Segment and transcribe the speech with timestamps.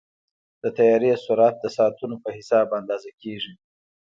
[0.61, 3.53] د طیارې سرعت د ساعتونو په حساب اندازه کېږي.